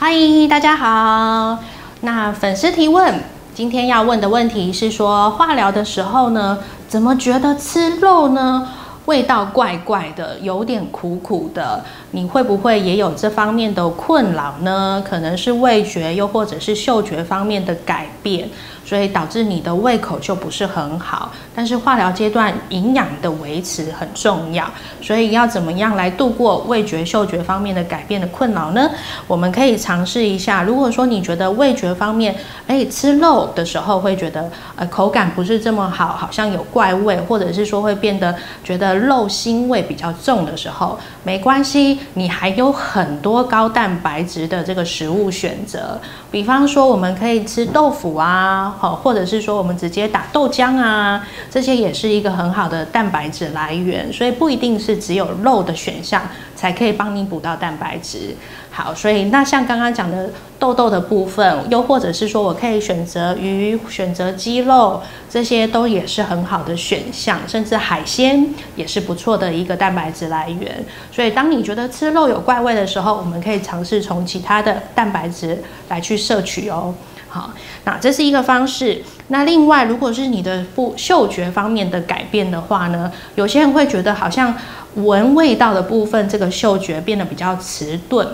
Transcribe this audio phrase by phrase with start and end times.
[0.00, 0.14] 嗨，
[0.48, 1.58] 大家好。
[2.02, 3.20] 那粉丝提问，
[3.52, 8.68] 今天要问的问题是说，化疗的时候呢，怎么觉得吃肉呢，
[9.08, 11.82] 味道怪怪的，有点苦苦的？
[12.10, 15.02] 你会不会也有这方面的困扰呢？
[15.08, 18.48] 可能是味觉，又或者是嗅觉方面的改变。
[18.84, 24.64] 所以导致你的胃口就不是很好，但是化疗阶段营养的维持很重要，
[25.02, 28.90] 所以要怎么样来度过味觉、嗅觉方面的改变的困扰呢？
[29.26, 30.62] 我们可以尝试一下。
[30.62, 32.34] 如果说你觉得味觉方面，
[32.66, 38.34] 哎，吃肉的时候会觉得呃口感不是这么好，好像有怪味，或者是说会变得
[38.64, 48.76] 觉得肉腥味比较重的时候，没关系，你还有很多高蛋白质的这个食物选择，比方说我们可以吃豆腐啊。
[48.78, 56.22] 好，或者是说我们直接打豆浆啊，这些也是一个很好的蛋白质来源，所以不一定是只有肉的选项
[56.54, 58.34] 才可以帮你补到蛋白质。
[58.70, 70.84] 好，所以那像刚刚讲的豆豆的部分，又或者是说我可以选择鱼、选择鸡肉，这些都也是很好的选项，甚至海鲜也是不错的一个蛋白质来源。
[71.12, 76.92] 所以当你觉得吃肉有怪味的时候，我们可以尝试从其他的蛋白质来去摄取哦。
[77.28, 77.52] 好，
[77.84, 79.02] 那这是一个方式。
[79.28, 84.54] 那另外，如果是你的不嗅觉方面的改变的话呢，有些人会觉得好像
[84.94, 88.26] 闻味道的部分，这个嗅觉变得比较迟钝。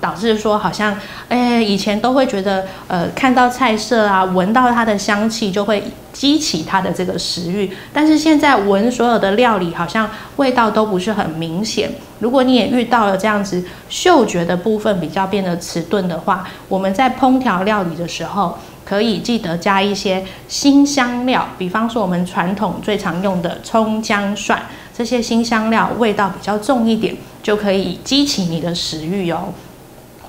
[0.00, 0.96] 导致说好像，
[1.28, 11.90] 哎，以前都会觉得，呃，看到菜色啊，闻到它的香气就会激起他的这个食欲，但是现在闻所有的料理，好像味道都不是很明显。
[12.18, 24.62] 如果你也遇到了这样子嗅觉的部分比较变得迟钝的话，我们在烹调料理的时候，可以记得加一些新香料，比方说我们传统最常用的葱姜蒜
[24.96, 29.48] 这些新香料，味道比较重一点，就可以激起你的食欲哦。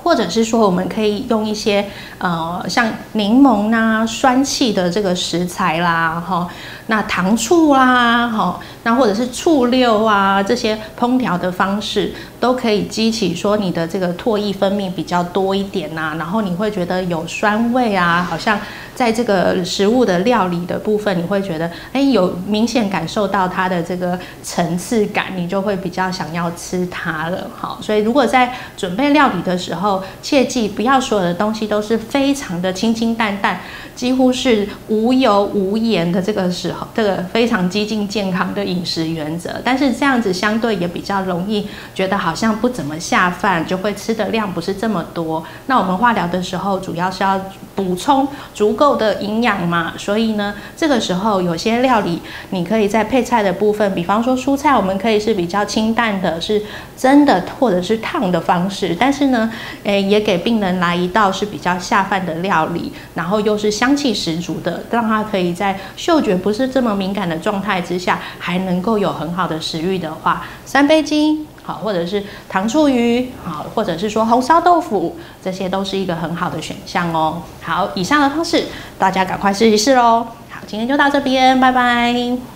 [0.04, 1.86] 或者是说，我们可以用一些
[2.18, 6.48] 呃，像柠檬呐、酸气的这个食材啦，哈，
[6.88, 18.60] 那糖醋啦，哈，那或者是醋溜啊，这些烹调的方式都可以激起说你的这个唾液分泌比较多一点呐，然后你会觉得有酸味啊，好像。
[18.96, 27.50] 在这个食物的料理的部分，你会觉得，哎，有明显感受到它的这个层次感，你就会比较想要吃它了。
[27.56, 33.60] 好，所以如果在准备料理的时候，切记不要所有的东西都是非常的清清淡淡，
[33.96, 39.52] 几乎是无油无盐的这个时候，这个非常激进健康的饮食原则。
[39.64, 45.44] 但是这样子相对也比较容易觉得好像不怎么下饭，就会吃的量不是这么多。
[45.66, 47.40] 那我们化疗的时候，主要是要
[47.76, 48.94] 补充足够。
[48.94, 56.62] 的营养嘛，所以呢，这个时候有些料理，你可以在配菜的部分，比方说蔬菜，我们可以是比较清淡的，是
[56.96, 59.52] 蒸的或者是烫的方式，但是呢，
[59.84, 71.48] 诶，也给病人来一道是比较下饭的料理，然后又是香气十足的，让他可以在嗅觉不是这么敏感的状态之下，还能够有很好的食欲的话，三杯鸡。
[71.64, 77.42] 好，或者是糖醋鱼，好，或者是说红烧豆腐，这些都是一个很好的选项哦。
[77.62, 78.66] 好，以上的方式
[79.00, 80.28] 大家赶快试一试喽。
[80.50, 82.53] 好，今天就到这边，拜拜。